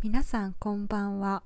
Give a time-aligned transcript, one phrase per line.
[0.00, 1.42] 皆さんこんばんは。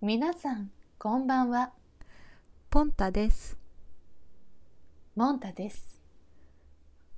[0.00, 1.72] 皆さんこんばんは。
[2.70, 3.58] ポンタです。
[5.16, 6.00] モンタです。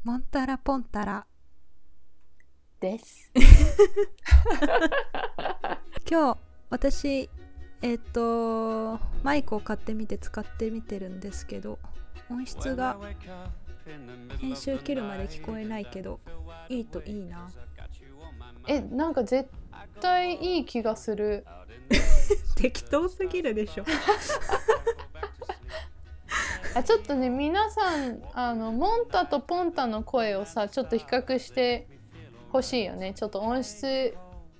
[0.04, 1.26] モンタラポンタラ。
[2.80, 3.30] です。
[6.10, 6.38] 今日
[6.70, 7.28] 私
[7.82, 11.78] えっ、とマイクを買ってみて使ってみてるんですけど
[12.30, 12.98] 音質が
[14.40, 16.20] 編集切るまで聞こえないけど
[16.70, 17.50] いいといいな
[18.66, 19.48] えなんか絶
[20.00, 21.44] 対いい気がする。
[22.56, 23.84] 適当すぎるでしょ。
[26.74, 31.88] あちょっとね皆さんあのモンタとポンタの声をさちょっと比較して
[32.50, 33.14] ほしいよね。
[33.14, 34.14] ちょっと音質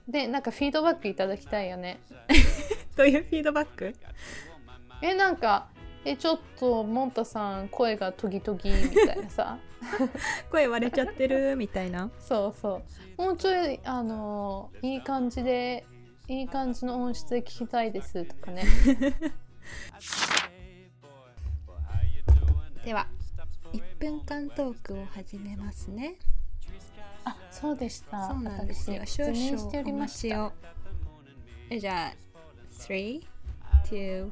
[0.09, 2.00] でなんかフィードバックいただきたいよね。
[2.96, 3.95] どういうフィードバック？
[5.02, 5.68] えなんか
[6.09, 9.59] えちょっとモンタさん声がトギトギみたいなさ。
[10.52, 11.56] 声割れちゃってる？
[11.59, 12.12] みたいな。
[12.20, 12.80] そうそ
[13.19, 13.23] う。
[13.23, 15.84] もうちょいあのいい感じで
[16.29, 18.63] いい感じの音質で聞きたいですとかね。
[22.85, 23.09] では
[23.73, 26.15] 1分間トークを始めますね。
[27.24, 28.29] あそうでした。
[28.29, 29.01] そうなんですよ。
[29.04, 30.38] 私少失念しており々おました。
[30.38, 30.70] 待ちを。
[31.70, 32.15] えじゃあ
[32.70, 33.20] 3
[33.91, 34.30] 2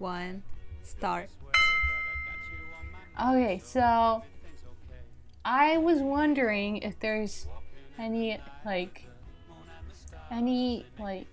[0.00, 0.51] 1
[0.82, 1.28] start
[3.20, 4.22] Okay, so
[5.44, 7.46] I was wondering if there's
[7.98, 9.06] any like
[10.30, 11.26] any like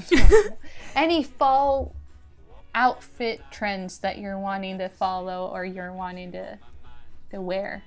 [0.94, 1.94] any fall
[2.74, 6.58] outfit trends that you're wanting to follow or you're wanting to
[7.30, 7.82] to wear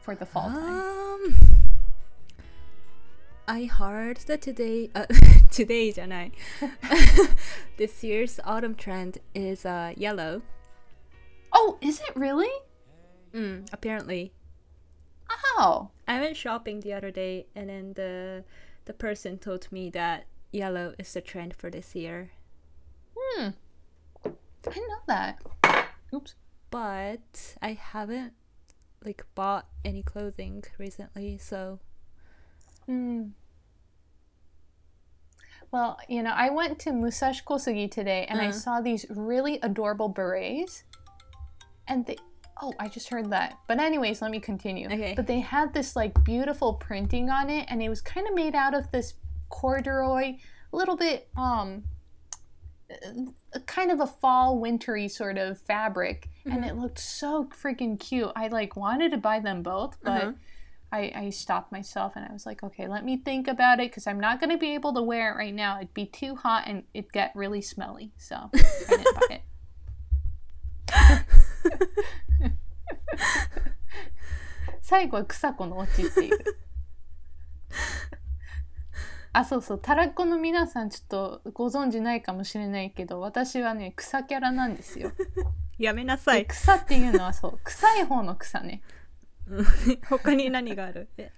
[0.00, 0.80] for the fall time.
[0.80, 1.51] Um,
[3.48, 5.06] I heard that today, uh,
[5.50, 6.30] today, Janai,
[7.76, 10.42] this year's autumn trend is uh, yellow.
[11.52, 12.50] Oh, is it really?
[13.34, 14.32] Mm, apparently.
[15.28, 15.90] Oh.
[16.06, 18.44] I went shopping the other day, and then the
[18.84, 22.30] the person told me that yellow is the trend for this year.
[23.16, 23.48] Hmm.
[24.24, 24.30] I
[24.62, 25.42] didn't know that.
[26.14, 26.34] Oops.
[26.70, 28.34] But I haven't
[29.04, 31.80] like bought any clothing recently, so
[32.86, 33.28] Hmm.
[35.70, 38.52] Well, you know, I went to Musashi Kosugi today and I Uh.
[38.52, 40.84] saw these really adorable berets.
[41.88, 42.16] And they
[42.60, 43.58] oh, I just heard that.
[43.66, 44.86] But anyways, let me continue.
[44.86, 45.14] Okay.
[45.16, 48.54] But they had this like beautiful printing on it and it was kind of made
[48.54, 49.14] out of this
[49.48, 50.36] corduroy,
[50.72, 51.84] a little bit um
[52.90, 58.30] uh, kind of a fall wintry sort of fabric and it looked so freaking cute.
[58.36, 60.32] I like wanted to buy them both, but Uh-huh.
[60.92, 64.06] I, I stopped myself and I was like, okay, let me think about it because
[64.06, 65.78] I'm not going to be able to wear it right now.
[65.78, 68.12] It'd be too hot and it'd get really smelly.
[68.18, 68.58] So I
[68.88, 69.42] didn't buy it.
[74.82, 76.38] 最後は草子のオチっていう。
[79.32, 79.78] あ、そうそう。
[79.80, 85.10] タラッコの皆さんちょっとご存知ないかもしれないけど、私はね、草キャラなんですよ。
[85.78, 86.46] やめなさでい。
[86.46, 88.82] 草っていうのはそう、臭い方の草ね。
[90.08, 91.08] 他に何がある？
[91.18, 91.32] え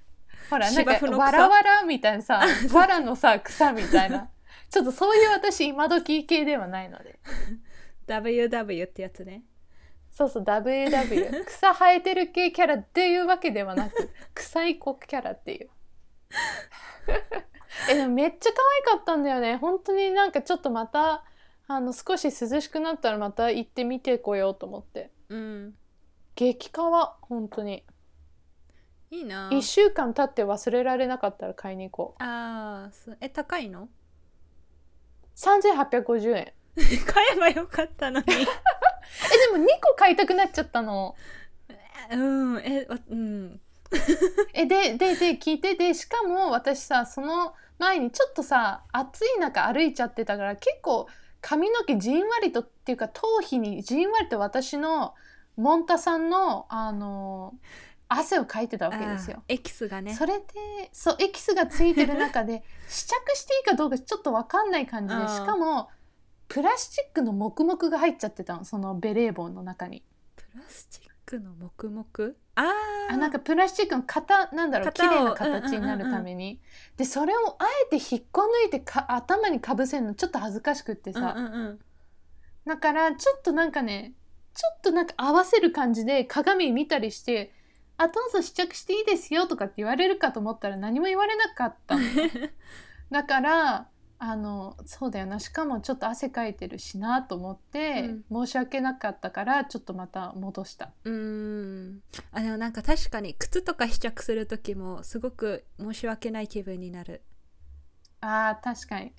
[0.51, 2.43] ほら、なんかわらわらみたいなさ、
[2.73, 4.31] わらのさ、草みたいな。
[4.71, 7.19] ちょっとそういう私、今時系ではないので。
[8.07, 9.45] WW ってやつね。
[10.11, 11.45] そうそう、WW。
[11.47, 15.71] 草生えてる系キャラっていうわけではなく、臭い子キャラっていう。
[17.91, 18.57] え、でもめっちゃ可
[18.93, 19.57] 愛かったんだよね。
[19.57, 21.25] 本当になんかちょっとまた、
[21.67, 25.11] あの、少し涼しくなったらまた行ってみてこようと思って。
[25.31, 25.75] うん。
[26.35, 27.85] 激カワ、本当に。
[29.15, 32.23] いいな1週間経って忘れられなかったら買いに行こう。
[32.23, 33.89] あーそうえ、高いの
[35.37, 36.53] ？3850円。
[37.07, 38.27] 買えばよかったのに。
[38.33, 38.45] え、で
[39.57, 41.15] も2個買いたくなっちゃったの。
[42.11, 43.61] うん、え、わうん。
[44.53, 51.07] えででで聞いてでしかも私さその前にちょっとさ暑い中歩いちゃってたから結構
[51.41, 55.15] 髪の毛じんわりとっていうか頭皮にじんわりと私の
[55.57, 57.55] モンタさんのあの
[58.19, 59.43] 汗をかいてたわけですよ。
[59.49, 60.15] エキスがね。
[60.15, 60.45] それで
[60.93, 65.91] そうエキスがついてる中で 試着していいかどうかちょっと分かんない感じでしかも
[66.49, 70.05] プラスチックの黙々が入っちゃってたのそのベレー帽の中に。
[70.37, 72.05] プラスチックの黙々？
[72.55, 73.15] あー。
[73.15, 76.61] あなんかプラスチックの型なんだろう綺麗な形になるために、
[76.97, 81.81] でそれをあえて引っこ抜いてか頭にかぶせるのちょっと恥ずかしくってさ、うんうんうん。
[82.67, 84.15] だからちょっとなんかね
[84.55, 87.53] ちょっとなんか合わせる感じで鏡見たりして
[87.97, 92.03] 「あどうぞ試着していいですよ」とかって言われるかと思ったら何も言われなかったの
[93.11, 93.89] だから
[94.19, 95.39] あのそうだよな。
[95.39, 100.93] しかもちょっと汗かいてるしなと思って、申し訳なかったからちょっとまた戻した。
[101.05, 102.03] うーん。
[102.33, 107.23] あでもなんか確かに靴とか試着する時もすごく申し訳ない気分になる。
[108.23, 109.13] あー確かに。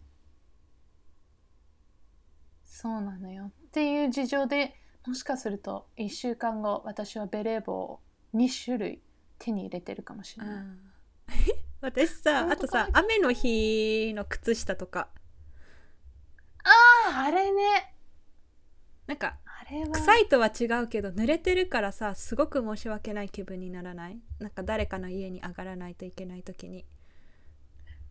[2.63, 3.51] そうなのよ。
[3.68, 4.74] っていう事情で
[5.06, 8.00] もしかすると1週間後私はベレー帽を
[8.36, 9.02] 2種類
[9.40, 10.66] 手に入れてるかもしれない、
[11.82, 15.10] 私さあとさ雨の日の靴下とか。
[16.64, 17.94] ああれね。
[19.08, 19.92] なんかあれは。
[19.92, 24.20] 臭いとは違うけど濡れてるからさすごく申し訳ない気分にならない？
[24.40, 26.86] なんか誰かの家に上がらないといけない時に。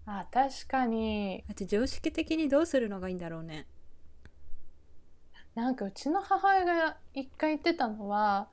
[0.07, 1.45] あ確かに。
[1.49, 3.67] だって常識的にどうするのがいいんだろうね。
[5.55, 8.49] なんかうちの母親が一回言ってたのは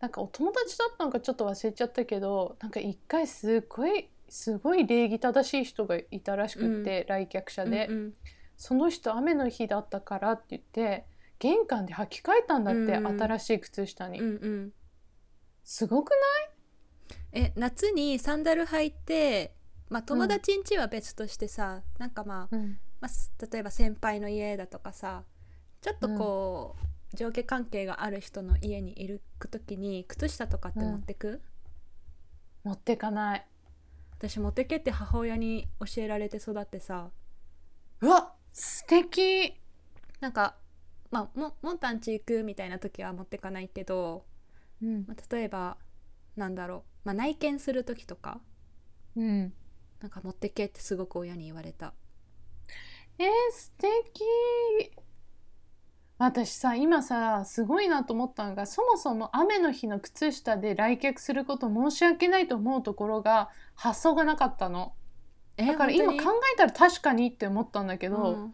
[0.00, 8.14] なんかお友達だったのかちょっと忘れちゃったけどなんか一回すごいすごい礼儀正しい人がいたらしくって、来客者で、うんうん。
[8.56, 11.04] その人雨の日だったからって言って
[11.38, 13.22] 玄関で履き替えたんだって、うんうん。
[13.22, 14.72] 新しい靴下に、うんうん。
[15.62, 16.10] すごく
[17.32, 19.54] え夏にサンダル履いて
[19.90, 22.78] まあ友達ん家は別としてさ、なんかまあない、うん。
[23.00, 25.22] まあ、す例えば先輩の家だとかさ
[25.82, 31.40] ちょっとこう、上下関係がある人の家にいる時に靴下とかって持ってく、
[32.64, 33.46] 持ってかない。
[34.18, 37.10] 私持ってけって母親に教えられて育ってさ。
[38.00, 39.54] うわ素敵。
[40.20, 40.56] なんか
[41.10, 44.24] まあもモンタンチ行くみたいな時は持ってかないけど、
[44.82, 45.76] うん、まあ、例えば
[46.36, 48.40] なんだろう、まあ、内見する時とか。
[49.16, 49.52] うん、
[50.00, 51.94] なんか持ってけってすごく親に言われた。
[53.18, 54.22] えー、素敵
[56.18, 64.94] 私さ今さすごいなと思ったのがそもそも雨の日の靴下で来客すること申し訳ないと思うところが発想がなかったの。
[65.58, 66.18] えだから今考
[66.54, 68.50] えたら確かにって思ったんだけけど、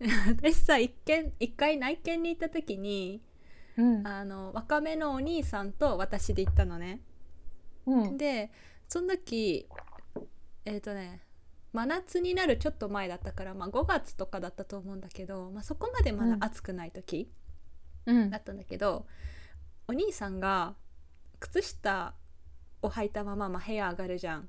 [0.28, 3.22] 私さ一見一回内見に行った時に
[3.76, 4.06] うん。
[4.06, 7.00] あの若めのお兄さんと私で行ったのね。
[7.86, 8.16] うん。
[8.18, 8.50] で
[8.88, 9.66] その時
[10.66, 11.22] えっ、とね
[11.72, 17.30] 真夏になるちょっと前だったから、まあ、5月とかだったと思うんだけど、まあ、そこまでまだ暑くない時
[18.06, 18.30] うん。
[18.30, 19.06] だったんだけど、
[19.86, 20.74] お兄さんが
[21.38, 22.14] 靴下
[22.82, 24.48] を履いたまま、まあ、部屋上がるじゃん。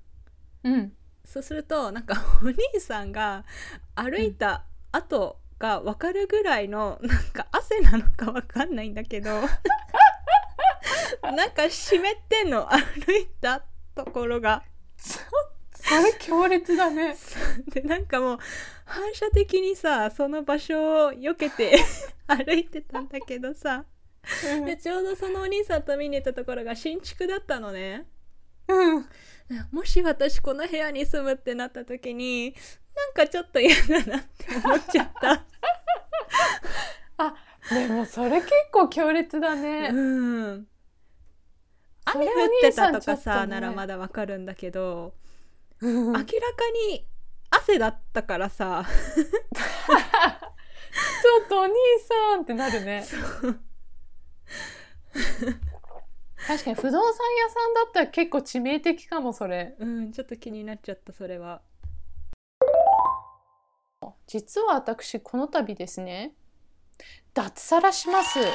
[0.63, 0.93] うん。
[1.23, 3.45] そうするとなんかお兄さんが
[3.93, 9.29] 歩いた跡が分かるぐらいのなんか汗なのか分かんないんだけど
[11.21, 12.67] なんか湿ってんの。
[12.71, 13.63] 歩いた
[13.95, 14.63] ところが。
[15.91, 17.15] それ強烈だね。
[17.67, 18.37] でなんかもう
[18.85, 21.77] 反射的にさその場所を避けて
[22.27, 23.85] 歩いてたんだけどさ。
[24.65, 28.05] でちょうどそのお兄さんと見に行ったところが新築だったのね。
[28.67, 29.05] うん。
[29.71, 32.55] もし私この部屋に住むってなった時に
[32.95, 35.45] なんかちょっと嫌だなって思っちゃった。
[37.75, 40.67] でもそれ結構強烈だね、うん。
[42.05, 43.17] 雨降ってたとかさね。
[43.17, 45.20] さならまだわかるんだけど、うん
[45.81, 46.27] 明らか
[46.89, 47.07] に
[47.49, 48.85] 汗だったからさ。
[51.21, 51.73] ちょっとお兄
[52.07, 53.03] さんってなるね。
[56.47, 59.75] 確かに不動産屋さんだったら結構致命的かもそれ。
[59.79, 61.61] うんちょっと気になっちゃったそれは。
[64.27, 66.33] 実は私この度ですね
[67.33, 68.39] 脱サラします。
[68.39, 68.49] いいよ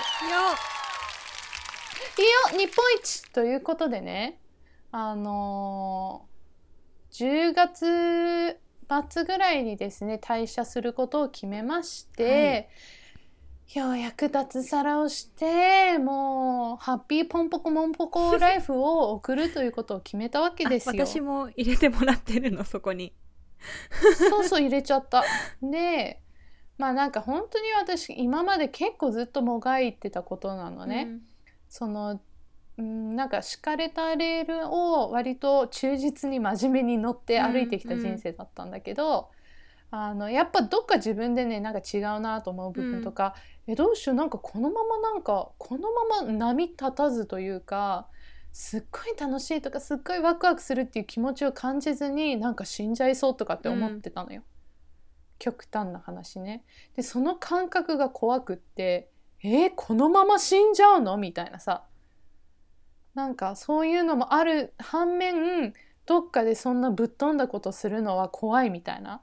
[2.50, 3.22] 日本一。
[3.32, 4.40] ということでね
[4.92, 6.35] あのー
[7.16, 8.60] 10月
[9.10, 12.68] 末ぐらいにですね退社することを決めまして、
[13.74, 21.02] ようやく脱サラをしてもうハッピーポンポコモンポコライフを送るということを決めたわけですよ。
[21.02, 23.14] あ私も入れてもらってるのそこに。
[24.18, 25.24] そうそう入れちゃった。
[25.62, 26.20] で
[26.76, 31.08] まあなんか本当に私今まで結構ずっともがいてたことなのね。
[31.70, 32.20] その
[32.78, 39.30] うんなんか敷かれたレールを割と忠実に真面目に乗って歩いてきた人生だったんだけど、
[39.90, 43.34] あのやっぱどっか自分でねなんか違うなと思う部分とか、
[43.66, 48.08] えどうしようなんかこのままなんかこのまま波立たずというか
[48.52, 54.42] すっごい楽しいとかすっごいワクワクするっていう気持ちを感じずになんか死んじゃいそうとかって思ってたのよ、
[55.38, 56.62] 極端な話ね。
[56.94, 59.08] でその感覚が怖くって
[59.42, 61.16] えーこのまま死んじゃうの？
[61.16, 61.84] みたいなさ
[63.16, 65.72] なんかそういうのもある反面
[66.04, 69.20] どっかでそんなぶっ飛んだことするのは怖いみたいなっ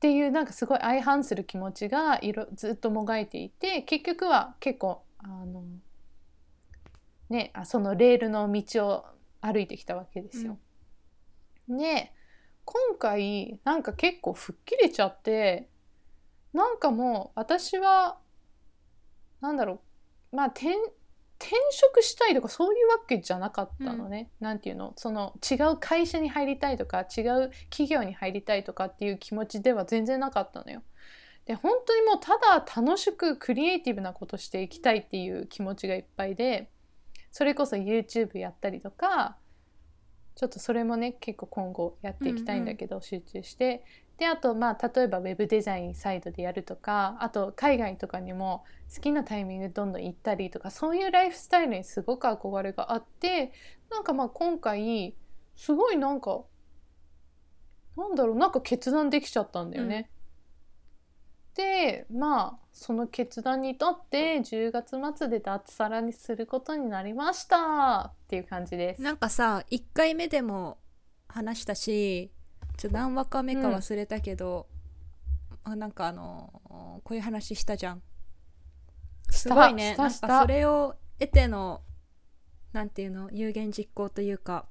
[0.00, 5.64] ていうなんかすごい相反する気持ちがいろずっともがいていて結局は結構あの
[7.30, 9.04] ねあそのレールの道を
[9.40, 10.58] 歩いてきたわけですよ。
[11.70, 12.12] で
[12.66, 15.70] 今回なんか結構吹っ切れちゃって
[16.52, 18.18] なんかもう私は
[19.40, 19.80] なんだろ
[20.32, 20.74] うまあ転
[21.42, 24.92] 転職したいとかそういうわけじゃなかったのね、なんていうの？
[24.96, 30.82] その違う会社に入りたいとか違う企業に入りたいとかっていう気持ちでは全然なかったのよ。
[31.46, 36.70] で本当にもうただ楽しくクリエイティブなことしていきたいっていう気持ちがいっぱいで
[37.32, 39.36] それこそ YouTube やったりとか
[40.36, 43.84] ちょっとそれもね結構今後やっていきたいんだけど、集中して
[44.20, 53.50] であとまあ例えばウェブデザインサイドでやるとかあと海外とかにも好きなタイミングどんどん行ったりとかそういうライフスタイルにすごく憧れがあって
[53.90, 55.16] なんかまあ今回
[55.56, 56.42] すごいなんか
[57.96, 60.10] なんだろうなんか決断できちゃったんだよね。
[61.54, 69.02] でまあその決断にとって10月末で脱サラにすることになりましたっていう感じです。
[69.02, 70.76] なんかさ1回目でも
[71.26, 72.30] 話したし
[72.80, 74.66] ちょ何話か目か忘れたけど、
[75.64, 76.50] あなんかあの
[77.04, 78.02] こういう話したじゃん。
[79.28, 79.94] すごいね。
[79.98, 81.82] なんかそれを得ての
[82.72, 83.28] なんていうの？
[83.32, 84.64] 有言実行というか。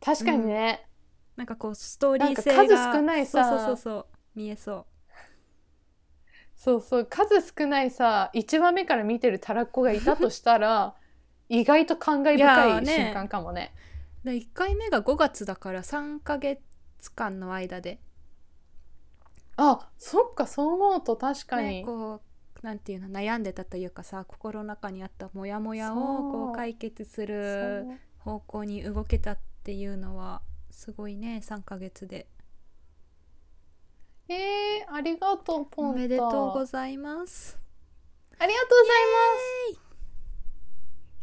[0.00, 0.86] 確かにね、
[1.34, 3.48] なんかこうストーリー性が数少ないさ。
[3.48, 4.06] そうそうそうそう。
[4.36, 4.86] 見えそ
[6.54, 7.06] そうそう。
[7.06, 10.94] 数少ないさ1話目から見てるたらっこがいたとしたら
[11.50, 13.74] 意外と感慨深い瞬間かもね。
[14.24, 16.60] うで1回目が5月だから3ヶ月
[17.14, 18.00] 間の間で。
[19.56, 22.20] あそっかそう思うと確かに、ね、こ
[22.62, 25.96] うなんていうの悩んでたというかさ心の中にあったモヤモヤを
[26.32, 28.00] こう解決すそるう。
[28.18, 30.40] 方向に動けたっていうのは
[30.70, 32.26] すごいね3ヶ月で。
[34.28, 35.82] えー、ありがとうポンタ。
[35.82, 37.58] おめでとうございます。
[38.38, 39.80] ありがとうございます。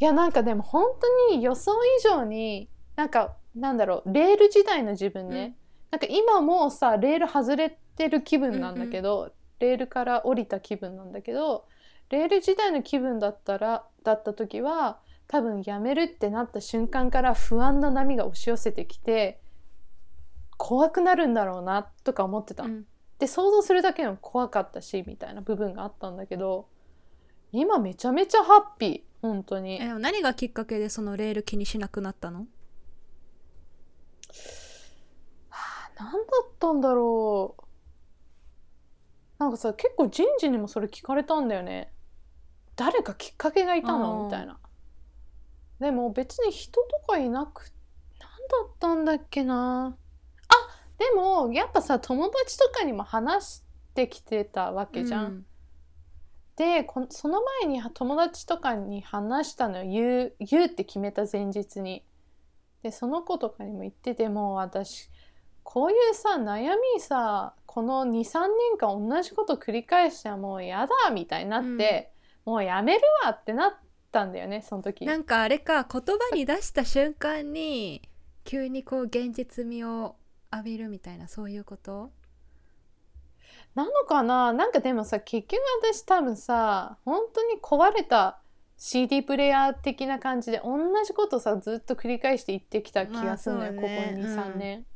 [0.00, 0.84] いやなんかでも本
[1.28, 5.56] 当に予想以上になんかなんだろうレール時代の自分ね、
[5.90, 11.66] なんか今もうさレール外れてる気分なんだけど、レールから降りた気分なんだけど
[12.10, 19.40] レール時代の気分だったらだった時は多分やめるってなった瞬間から不安な波が押し寄せてきて
[20.58, 22.64] 怖くなるんだろうなとか思ってた。
[22.64, 22.86] の、うん。
[23.18, 26.66] で想像するだけでも怖かったしみたいな部分があったんだけど
[27.52, 29.80] 今めちゃめちゃハッピー本当に。
[29.80, 32.46] え何がきっかけでそのレール気にしなくなったの？
[35.98, 37.62] 何だったんだろう。
[39.38, 41.92] なんかさ結構人事にもそれ聞かれたんだよね。
[42.76, 44.24] 誰かきっかけがいたの？
[44.24, 44.58] みたいな。
[45.80, 47.72] でも別に人とかいなく
[48.20, 49.96] 何だったんだっけな。
[50.48, 50.54] あ
[50.98, 53.62] でもやっぱさ友達とかにも話し
[53.94, 55.46] てきてたわけじゃん、うん。
[56.56, 59.90] でこその前に友達とかに話したのよ。
[59.90, 62.04] 言う言うって決めた前日に。
[62.82, 65.08] でその子とかにも言っててもう私
[65.62, 72.12] こういうさ悩みさこの23年間同じこと繰り返してはもうやだみたいになって、
[72.44, 73.72] もうやめるわってなっ
[74.10, 75.06] たんだよねその時。
[75.06, 78.02] なんかあれか言葉に出した瞬間に
[78.44, 80.16] 急にこう現実味を
[80.52, 82.10] 浴びるみたいなそういうこと？
[83.74, 84.52] なのかな？
[84.52, 88.41] なんかでもさ結局私多分さ本当に壊れた
[88.84, 94.12] CD プレイヤー的な感じで同じことさずっと繰り返して言ってきた気がするのよ、まあね。
[94.16, 94.58] ここ23うん。
[94.58, 94.86] 年。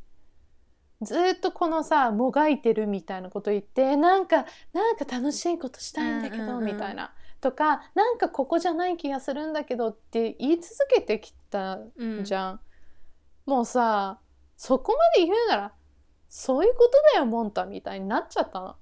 [1.03, 7.15] ずっとこのさもがいてるみたいなこと言ってなんかなんか楽しいことしたいんだけど、うんうんうんみたいな。
[7.41, 12.61] とかなんかここじゃない気がするんだけどって言い続けてきたうんじゃん、
[13.45, 14.19] もうさ
[14.57, 15.73] そこまで言うなら
[16.29, 18.75] そういうことだよモンタみたいになっちゃったの。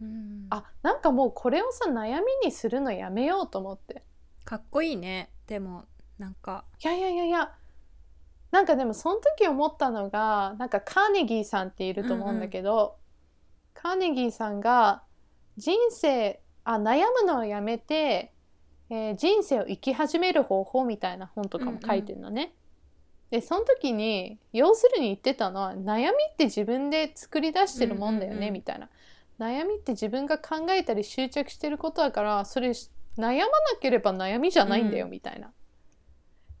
[0.00, 0.46] うん。
[0.50, 4.04] あなんかもうこれをさ悩みにするのやめようと思って
[4.44, 5.30] かっこいいね。
[5.46, 5.84] でも
[6.18, 6.64] なんか。
[6.82, 7.52] いやいやいやいや。
[8.50, 12.96] なんかでもその時思ったのがなんかカーネギーさんっていると思うんだけど、
[13.74, 15.02] カーネギーさんが
[15.56, 18.32] 人生あ悩むのをやめて、
[18.90, 22.52] えー人生を生き始める方法みたいな本とかも書いてるのね。
[23.30, 28.52] でその時に要するに言ってたのは悩みって自分で作り出してるもんだよね、うんうんうん。
[28.54, 28.88] みたいな。
[29.38, 32.72] 悩みって自分が考えたり執着してることだからそれ
[33.18, 33.48] 悩まな
[33.80, 35.10] ければ悩みじゃないんだよ、うん。
[35.10, 35.48] みたいな。
[35.48, 35.52] っ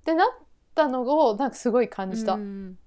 [0.04, 0.28] てなっ
[0.74, 2.34] たのをなんかすごい感じた。
[2.34, 2.78] うん。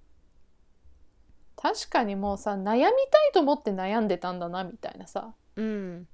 [1.56, 2.92] 確かにもうさ悩みたい
[3.34, 5.34] と思って悩んでたんだなみたいなさ。
[5.56, 6.08] うん。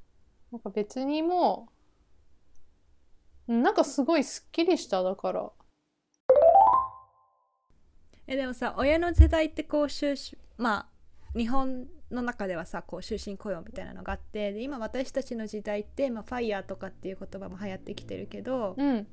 [0.51, 1.69] なんか別にも
[3.47, 5.49] うなんかすごいすっきりしただから。
[8.27, 10.87] えでもさ親の世代ってこう終身ま
[11.33, 19.07] あ日本の中ではさこう終身雇用みたいなのがあってで今私たちの時代って、まあ、ファイヤーとかっていう言葉も流行ってきてるけど、うん。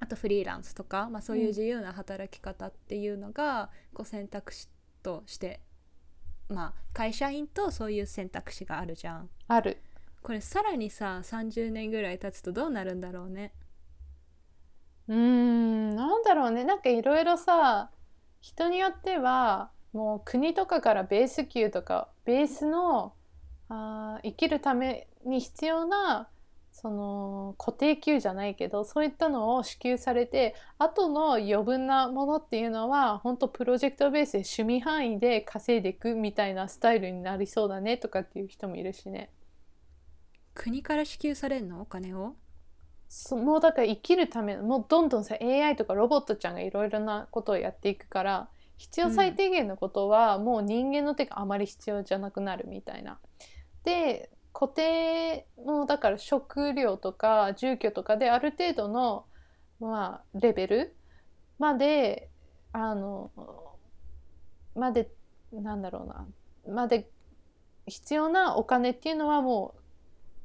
[0.00, 5.60] あとフリーランスとか、まあ、そういう自由な働き方っていうのがこう選択肢ととして
[6.48, 9.30] まあ会社員とそういう選択肢があるじゃん。
[9.48, 9.78] ある。
[10.22, 13.52] これさらにさ30年ぐらい経つとどうなるんだろうね。
[15.08, 16.64] うーんなんだろうね。
[16.64, 17.90] なんかいろいろさ
[18.40, 23.14] 人によってはもう国とかからベース給とかベースの
[23.70, 26.28] あー生きるために必要な
[26.72, 39.30] その固定給じゃないけどそういったのを支給されて後の余分なものっていうのは本当プロジェクトベースで趣味範囲で稼いでいくみたいなスタイルになりそうだねとかっていう人もいるしね。
[40.52, 41.80] 国から支給されんの？
[41.80, 42.34] お金を？
[43.08, 53.18] そもうだから生きるためのもうどんどんさ AI とかロボットちゃんがいろいろなことをやっていくから必要最低限のことはもう人間の手があまり必要じゃなくなるみたいな。
[53.84, 59.26] で固定のだから食料とか住居とかである程度の、
[59.78, 60.96] まあ、レベル
[61.58, 62.28] まで
[62.72, 63.30] あの
[64.74, 65.10] まで
[65.52, 66.04] なんだろ
[66.66, 67.08] うなまで
[67.86, 69.74] 必要なお金っていうのはも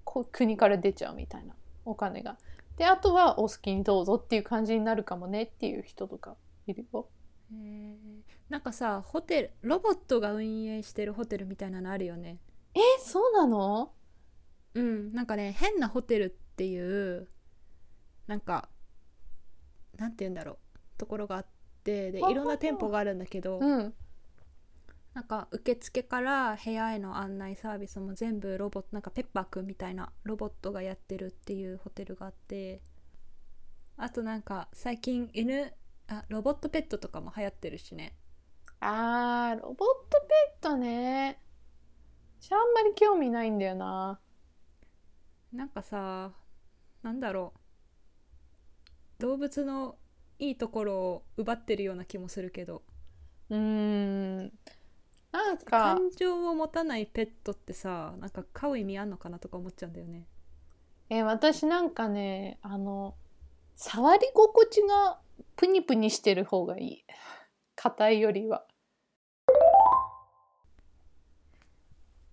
[0.05, 2.37] う国から出ちゃうみたいなお金が。
[2.77, 6.35] であとはお好きにどうぞっていう感じになるかもねっていう人とか
[6.65, 7.07] いるよ。
[7.53, 8.23] へー。
[8.49, 12.39] なんかさホテルロボットが運営してるホテルみたいなのあるよね。
[12.75, 13.93] えそうなの？
[14.75, 17.27] うんなんかね変なホテルっていう
[18.27, 18.69] なんか
[19.97, 20.57] なんて言うんだろう。
[20.97, 21.45] ところがあっ
[21.83, 23.93] てでいろんな店舗があるんだけどうん。
[25.13, 32.81] なんか受付から部屋への案内サービスも全部ロボットなんかペッパーくんみたいなロボットがやってるっていうホテルがあって
[33.95, 35.71] あとなんか最近犬
[36.07, 38.15] あロボットペットとかも流行ってるしね
[38.79, 40.27] あーロボットペ
[40.59, 41.39] ットね。
[42.39, 44.19] 私あんまり興味ないんだよな。
[45.53, 46.33] なんかさ
[47.03, 47.53] なんだろ
[49.19, 49.97] う動物の
[50.39, 52.83] いいところを奪ってるような気もするけど
[53.49, 54.51] うーん。
[55.31, 60.27] なんか感情を持たないペットってさなんか飼う意味あんのかなとか思っちゃうんだよね
[61.09, 63.15] え私なんかねあの
[63.75, 65.19] 触り心地が
[65.55, 67.05] プニプニしてる方がいい。
[67.75, 68.65] 硬いよりは。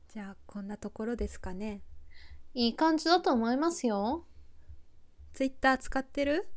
[0.09, 1.83] じゃあこんなところですかね。
[2.55, 4.27] いい感じだと思いますよ。
[5.33, 6.49] ツイッター使ってる？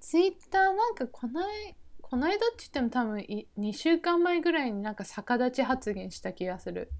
[0.00, 6.90] ツイッターなんかこないこないだって言っても多分い2週間前ぐらいになんか逆立ち発言した気がする。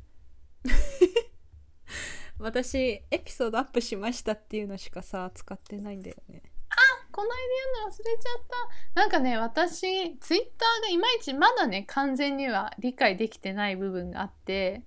[2.39, 6.43] 私エピソードアップしましたっていうのしかさ使ってないんだよね
[7.13, 7.45] この間言
[7.85, 8.43] うの忘れちゃっ
[8.95, 9.01] た。
[9.01, 14.83] なんかね私ツイッターがいまいちまだね完全には理解できてない部分があって。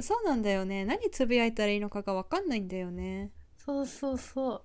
[0.00, 0.84] そうなんだよね。
[0.84, 3.30] 何つぶやいたらいいのかが分かんないんだよね。
[3.58, 4.62] そうそうそう。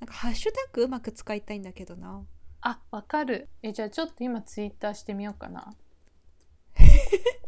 [0.00, 2.24] なんかハッシュタグうまく使いたいんだけどな。
[2.62, 3.48] あわかる。
[3.62, 5.72] えじゃあちょっと今ツイッターしてみようかな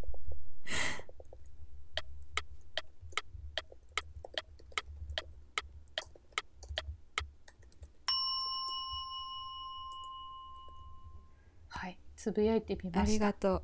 [11.68, 13.26] はいつぶやいてみありました。
[13.26, 13.62] がとう。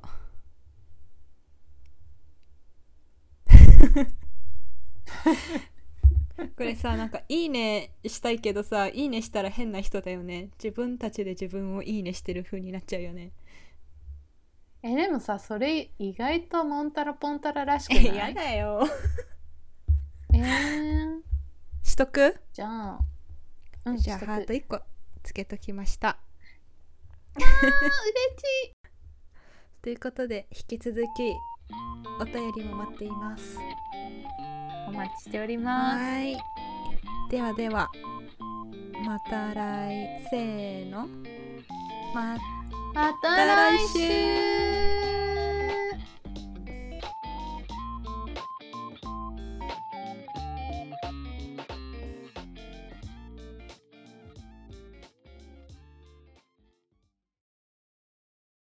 [6.55, 10.49] これさなんか「いいね」したいけどさ「いいね」したら変な人だよね。
[10.63, 13.33] 自分たちで自分を「いいね」してる風になっちゃうよね。
[14.81, 18.05] えでもさそれ意外とモンタラポンタラらしくない？
[18.15, 18.81] やだよ。
[20.33, 21.21] えー、
[21.83, 22.39] しとく？
[22.53, 22.99] じゃあ。
[23.85, 24.81] うんじゃあハート1個
[25.21, 26.17] つけときました
[27.71, 28.73] しい。
[29.81, 31.33] ということで引き続き
[32.19, 33.57] お便りも待っています。
[34.87, 35.97] お待ちしております。
[35.97, 36.37] はい。
[37.29, 37.89] ではでは
[39.05, 41.07] また来せーの。
[42.13, 42.37] ま
[42.93, 44.62] またた来週